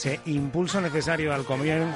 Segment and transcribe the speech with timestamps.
[0.00, 1.44] Ese impulso necesario al,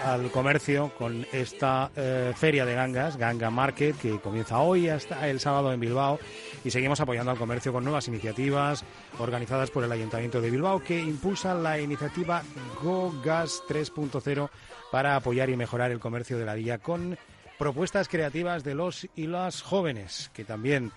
[0.05, 5.41] al comercio con esta eh, feria de gangas, Ganga Market, que comienza hoy hasta el
[5.41, 6.19] sábado en Bilbao.
[6.65, 8.85] Y seguimos apoyando al comercio con nuevas iniciativas
[9.19, 12.43] organizadas por el Ayuntamiento de Bilbao que impulsan la iniciativa
[12.83, 14.51] Go Gas 3.0
[14.93, 17.17] para apoyar y mejorar el comercio de la villa con
[17.59, 20.93] propuestas creativas de los y las jóvenes que también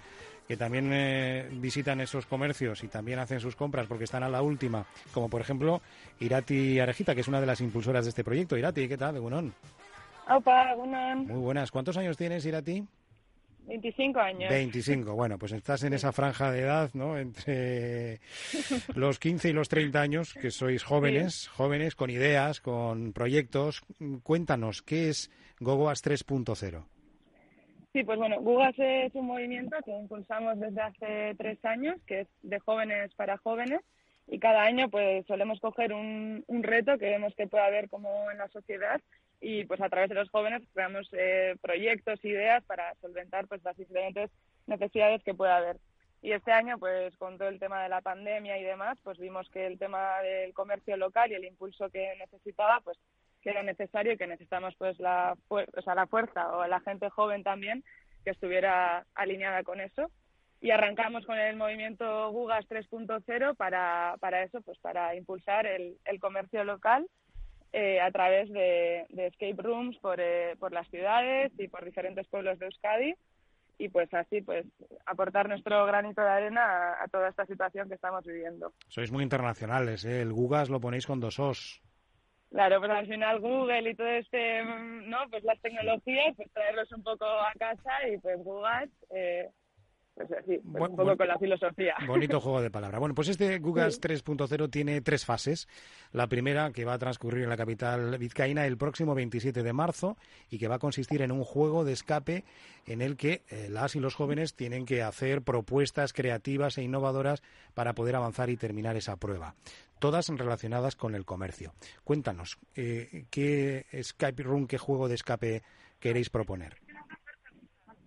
[0.48, 4.42] que también eh, visitan esos comercios y también hacen sus compras porque están a la
[4.42, 5.82] última, como por ejemplo
[6.20, 8.58] Irati Arejita, que es una de las impulsoras de este proyecto.
[8.58, 9.16] Irati, ¿qué tal?
[9.16, 9.20] De
[10.30, 11.72] Opa, Muy buenas.
[11.72, 12.84] ¿Cuántos años tienes, Irati?
[13.68, 14.50] 25 años.
[14.50, 17.18] 25, bueno, pues estás en esa franja de edad, ¿no?
[17.18, 18.22] Entre
[18.96, 23.84] los 15 y los 30 años, que sois jóvenes, jóvenes con ideas, con proyectos.
[24.24, 26.86] Cuéntanos, ¿qué es GoGoas 3.0?
[27.98, 32.28] Sí, pues bueno, Gugas es un movimiento que impulsamos desde hace tres años, que es
[32.44, 33.82] de jóvenes para jóvenes,
[34.28, 38.38] y cada año pues solemos coger un, reto que vemos que puede haber como en
[38.38, 39.02] la sociedad
[39.42, 43.76] y pues a través de los jóvenes creamos eh, proyectos, ideas para solventar pues las
[43.76, 44.30] diferentes
[44.68, 45.78] necesidades que pueda haber.
[46.22, 49.50] Y este año, pues con todo el tema de la pandemia y demás, pues vimos
[49.50, 53.00] que el tema del comercio local y el impulso que necesitaba, pues
[53.48, 57.10] que era necesario y que necesitamos pues la, o sea, la fuerza o la gente
[57.10, 57.82] joven también
[58.26, 60.12] que estuviera alineada con eso
[60.60, 66.20] y arrancamos con el movimiento Gugas 3.0 para, para eso, pues para impulsar el, el
[66.20, 67.08] comercio local
[67.72, 72.60] eh, a través de, escape rooms por, eh, por las ciudades y por diferentes pueblos
[72.60, 73.16] de Euskadi
[73.78, 74.66] y pues así pues
[75.06, 78.74] aportar nuestro granito de arena a, toda esta situación que estamos viviendo.
[78.90, 80.22] Sois muy internacionales, ¿eh?
[80.22, 81.82] el Gugas lo ponéis con dos os.
[82.50, 85.18] Claro, pues al final Google y todo este, mm, ¿no?
[85.30, 89.50] Pues las tecnologías, pues traerlos un poco a casa y pues Google, eh,
[90.18, 91.96] pues así, pues un poco con la filosofía.
[92.08, 93.00] Bonito juego de palabras.
[93.00, 95.68] Bueno, pues este Google 3.0 tiene tres fases.
[96.12, 100.18] La primera, que va a transcurrir en la capital vizcaína el próximo 27 de marzo
[100.50, 102.46] y que va a consistir en un juego de escape
[102.88, 107.44] en el que eh, las y los jóvenes tienen que hacer propuestas creativas e innovadoras
[107.76, 109.54] para poder avanzar y terminar esa prueba.
[110.00, 111.74] Todas relacionadas con el comercio.
[112.04, 115.62] Cuéntanos, eh, ¿qué Skype Room, qué juego de escape
[116.00, 116.87] queréis proponer?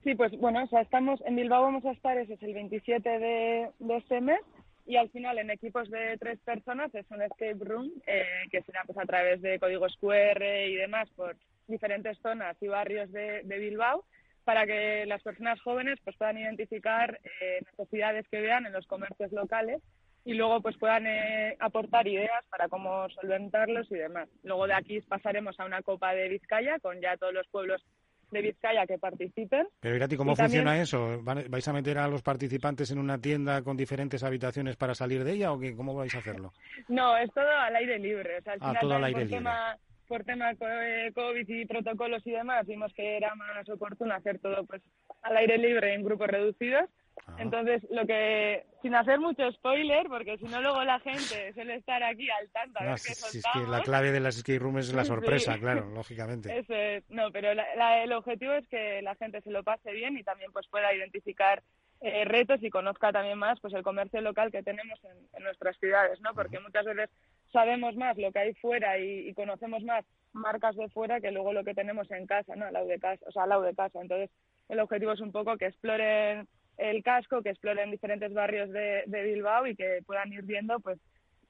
[0.03, 3.19] Sí, pues bueno, o sea, estamos en Bilbao vamos a estar, ese es el 27
[3.19, 4.41] de, este mes
[4.87, 8.83] y al final en equipos de tres personas es un escape room eh, que será
[8.87, 11.37] pues a través de códigos QR y demás por
[11.69, 14.05] diferentes zonas y barrios de, Bilbao
[14.45, 19.31] para que las personas jóvenes pues puedan identificar eh, necesidades que vean en los comercios
[19.33, 19.83] locales
[20.25, 24.29] y luego pues puedan eh, aportar ideas para cómo solventarlos y demás.
[24.45, 27.85] Luego de aquí pasaremos a una Copa de Vizcaya con ya todos los pueblos
[28.31, 29.67] de Vizcaya que participen.
[29.81, 31.21] Pero Irati, ¿cómo funciona eso?
[31.23, 35.33] ¿Vais a meter a los participantes en una tienda con diferentes habitaciones para salir de
[35.33, 35.75] ella o qué?
[35.75, 36.53] cómo vais a hacerlo?
[36.89, 38.39] No, es todo al aire libre.
[38.39, 39.37] O sea, al ah, final, todo al aire por libre.
[39.37, 44.39] Tema, por tema eh, COVID y protocolos y demás, vimos que era más oportuno hacer
[44.39, 44.83] todo pues
[45.23, 46.91] al aire libre en grupos reducidos
[47.27, 47.37] Ah.
[47.39, 52.03] Entonces, lo que, sin hacer mucho spoiler, porque si no luego la gente suele estar
[52.03, 54.95] aquí al tanto a ver qué es que la clave de las escape rooms es
[54.95, 56.65] la sorpresa, claro, lógicamente.
[57.09, 60.67] no, pero el objetivo es que la gente se lo pase bien y también pues
[60.69, 61.63] pueda identificar
[62.03, 66.19] eh, retos y conozca también más pues el comercio local que tenemos en, nuestras ciudades,
[66.23, 66.33] ¿no?
[66.35, 67.11] Porque muchas veces
[67.53, 71.63] sabemos más lo que hay fuera y, conocemos más marcas de fuera que luego lo
[71.63, 72.65] que tenemos en casa, ¿no?
[72.65, 74.01] Al lado de casa, o sea, al lado de casa.
[74.01, 74.31] Entonces,
[74.71, 76.49] el objetivo es un poco que exploren
[76.81, 80.99] el casco, que exploren diferentes barrios de, Bilbao y que puedan ir viendo pues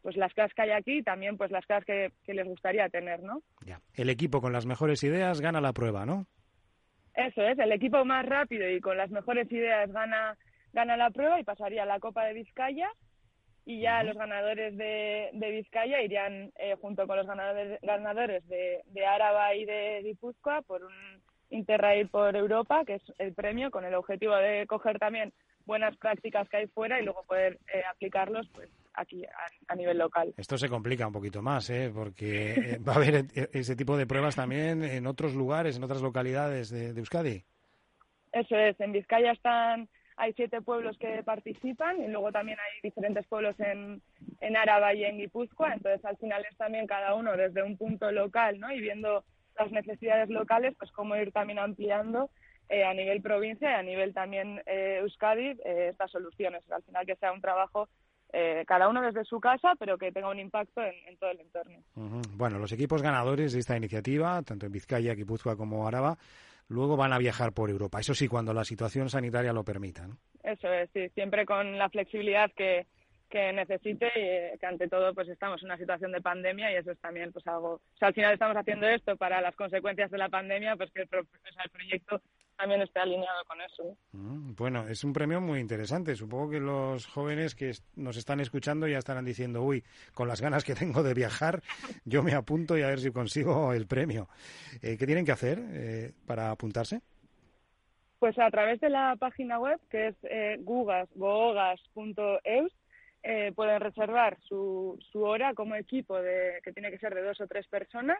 [0.02, 3.22] pues las casas que hay aquí y también pues las casas que, les gustaría tener,
[3.22, 3.42] ¿no?
[3.66, 3.82] Ya.
[3.94, 6.26] El equipo con las mejores ideas gana la prueba, ¿no?
[7.14, 10.38] Eso es, el equipo más rápido y con las mejores ideas gana,
[10.72, 12.88] gana la prueba y pasaría a la Copa de Vizcaya
[13.66, 18.80] y ya los ganadores de, de Vizcaya irían eh, junto con los ganadores, ganadores de,
[18.86, 21.09] de Áraba y de Guipúzcoa por un
[21.50, 25.32] Interrail por Europa, que es el premio, con el objetivo de coger también
[25.66, 29.24] buenas prácticas que hay fuera y luego poder eh, aplicarlos pues aquí
[29.68, 30.34] a, nivel local.
[30.36, 31.90] Esto se complica un poquito más, ¿eh?
[31.94, 35.84] porque eh, va a haber e-, ese tipo de pruebas también en otros lugares, en
[35.84, 37.44] otras localidades de, Euskadi.
[38.32, 43.26] Eso es, en Vizcaya están hay siete pueblos que participan y luego también hay diferentes
[43.26, 44.02] pueblos en,
[44.40, 48.12] en Araba y en Guipúzcoa, entonces al final es también cada uno desde un punto
[48.12, 48.70] local, ¿no?
[48.70, 49.24] Y viendo
[49.60, 52.30] las necesidades locales, pues cómo ir también ampliando
[52.68, 56.62] eh, a nivel provincia y a nivel también eh, Euskadi eh, estas soluciones.
[56.70, 57.88] Al final que sea un trabajo
[58.64, 61.78] cada uno desde su casa, pero que tenga un impacto en, todo el entorno.
[62.36, 66.16] Bueno, los equipos ganadores de esta iniciativa, tanto en Vizcaya, Guipúzcoa como Araba,
[66.68, 67.98] luego van a viajar por Europa.
[67.98, 70.06] Eso sí, cuando la situación sanitaria lo permita.
[70.44, 72.86] Eso es, sí, siempre con la flexibilidad que,
[73.30, 76.90] que necesite y que ante todo pues estamos en una situación de pandemia y eso
[76.90, 80.18] es también pues algo, o sea, al final estamos haciendo esto para las consecuencias de
[80.18, 82.20] la pandemia, pues que el, el proyecto
[82.60, 83.96] también esté alineado con eso.
[84.12, 86.14] Mm, bueno, es un premio muy interesante.
[86.14, 89.82] Supongo que los jóvenes que nos están escuchando ya estarán diciendo, uy,
[90.12, 91.62] con las ganas que tengo de viajar,
[92.04, 94.28] yo me apunto y a ver si consigo el premio.
[94.82, 97.00] Eh, ¿Qué tienen que hacer eh, para apuntarse?
[98.18, 101.10] Pues a través de la página web que es eh, gugas.eus
[103.22, 107.40] eh, pueden reservar su, su hora como equipo de, que tiene que ser de dos
[107.40, 108.18] o tres personas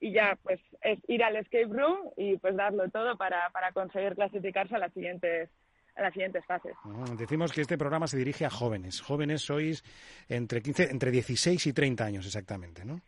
[0.00, 4.14] y ya pues es ir al escape room y pues darlo todo para, para conseguir
[4.14, 5.50] clasificarse a las siguientes
[5.96, 6.76] a las siguientes fases.
[7.18, 9.00] decimos que este programa se dirige a jóvenes.
[9.00, 9.82] Jóvenes sois
[10.28, 13.00] entre 15, entre 16 y 30 años exactamente, ¿no?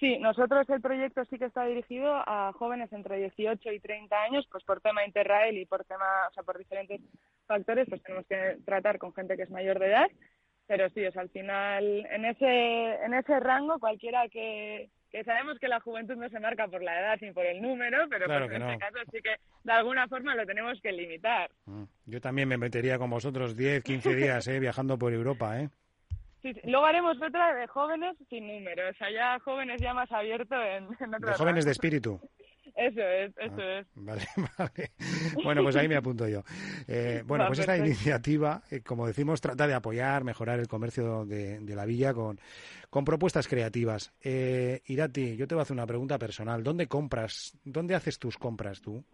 [0.00, 4.46] Sí, nosotros el proyecto sí que está dirigido a jóvenes entre 18 y 30 años,
[4.50, 7.00] pues por tema Interrail y por tema, o sea, por diferentes
[7.46, 10.10] factores, pues tenemos que tratar con gente que es mayor de edad
[10.66, 15.68] pero sí, es al final, en ese, en ese rango, cualquiera que, que sabemos que
[15.68, 18.62] la juventud no se marca por la edad ni por el número, pero pues en
[18.62, 21.50] este caso sí que de alguna forma lo tenemos que limitar.
[21.66, 21.84] Mm.
[22.06, 25.60] Yo también me metería con vosotros 10, 15 días eh, viajando por Europa.
[25.60, 25.68] ¿eh?
[26.42, 30.58] Sí, Luego haremos otra de jóvenes sin número, o sea, ya jóvenes ya más abiertos
[30.62, 32.20] en, en De jóvenes de espíritu.
[32.74, 33.86] Eso es, eso ah, es.
[33.94, 34.22] Vale,
[34.58, 34.90] vale.
[35.44, 36.42] Bueno, pues ahí me apunto yo.
[36.88, 41.60] Eh, bueno, pues esta iniciativa, eh, como decimos, trata de apoyar, mejorar el comercio de,
[41.74, 42.38] la villa con,
[42.90, 44.12] con propuestas creativas.
[44.22, 46.62] Eh, Irati, yo te voy a hacer una pregunta personal.
[46.62, 47.56] ¿Dónde compras?
[47.64, 49.04] ¿Dónde haces tus compras tú?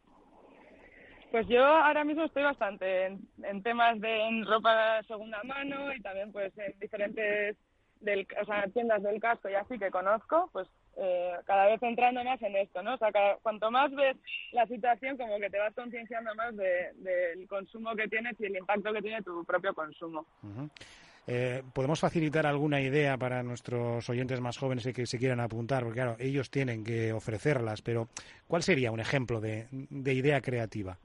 [1.31, 6.33] Pues yo ahora mismo estoy bastante en, temas de ropa de segunda mano y también
[6.33, 7.57] pues en diferentes
[8.01, 12.25] del, o sea, tiendas del casco y así que conozco, pues eh, cada vez entrando
[12.25, 12.95] más en esto, ¿no?
[12.95, 13.11] O sea,
[13.43, 14.17] cuanto más ves
[14.53, 18.93] la situación, como que te vas concienciando más del consumo que tienes y el impacto
[18.93, 20.27] que tiene tu propio consumo.
[21.27, 25.85] Eh, ¿Podemos facilitar alguna idea para nuestros oyentes más jóvenes que se quieran apuntar?
[25.85, 28.09] Porque claro, ellos tienen que ofrecerlas, pero
[28.49, 30.97] ¿cuál sería un ejemplo de, idea creativa?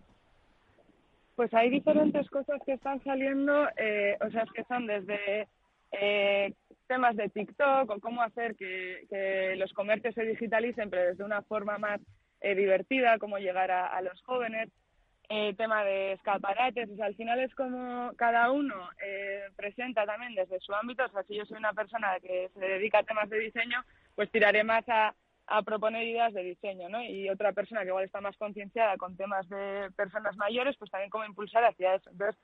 [1.36, 5.48] Pues hay diferentes cosas que están saliendo, eh, o sea, que son desde
[5.91, 6.53] eh,
[6.88, 11.78] temas de TikTok o cómo hacer que, los comercios se digitalicen, pero desde una forma
[11.78, 12.02] más
[12.42, 14.70] eh, divertida, cómo llegar a, los jóvenes,
[15.30, 20.36] eh, tema de escaparates, o sea, al final es como cada uno eh, presenta también
[20.36, 23.30] desde su ámbito, o sea, si yo soy una persona que se dedica a temas
[23.30, 23.84] de diseño,
[24.14, 25.16] pues tiraré más a,
[25.64, 27.04] proponer ideas de diseño, ¿no?
[27.04, 31.12] Y otra persona que igual está más concienciada con temas de personas mayores, pues también
[31.12, 32.10] cómo impulsar hacia eso.
[32.10, 32.42] Entonces,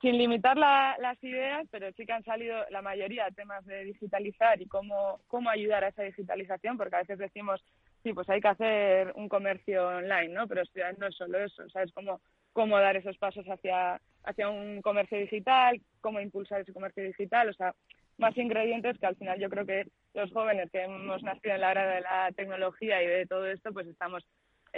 [0.00, 4.66] sin limitar las ideas, pero sí que han salido la mayoría temas de digitalizar y
[4.66, 7.64] cómo, cómo ayudar a esa digitalización, porque a veces decimos,
[8.02, 10.46] sí, pues hay que hacer un comercio online, ¿no?
[10.46, 10.62] Pero
[10.98, 11.92] no es solo eso, ¿sabes?
[11.92, 12.20] Cómo,
[12.52, 17.54] cómo dar esos pasos hacia, hacia un comercio digital, cómo impulsar ese comercio digital, o
[17.54, 17.74] sea,
[18.18, 21.70] más ingredientes que al final yo creo que los jóvenes que hemos nacido en la
[21.72, 24.26] era de la tecnología y de todo esto, pues estamos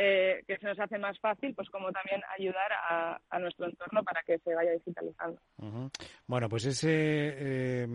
[0.01, 4.23] eh, que se nos hace más fácil, pues como también ayudar a, nuestro entorno para
[4.23, 5.41] que se vaya digitalizando.
[6.25, 7.87] Bueno, pues ese eh,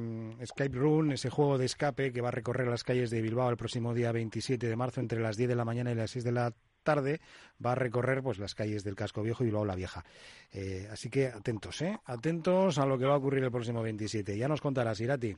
[0.46, 3.56] Skype Run, ese juego de escape que va a recorrer las calles de Bilbao el
[3.56, 6.32] próximo día 27 de marzo entre las 10 de la mañana y las 6 de
[6.34, 7.22] la tarde
[7.66, 10.04] va a recorrer pues las calles del casco viejo y luego la vieja.
[10.52, 11.98] Eh, así que atentos, ¿eh?
[12.04, 14.38] Atentos a lo que va a ocurrir el próximo 27.
[14.38, 15.38] Ya nos contarás, Irati.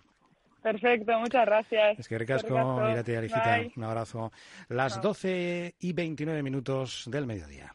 [0.66, 2.00] Perfecto, muchas gracias.
[2.00, 2.50] Es que ricasco,
[2.82, 3.60] mírate, Arijita.
[3.76, 4.32] Un abrazo.
[4.70, 7.72] Las 12 y 29 minutos del mediodía.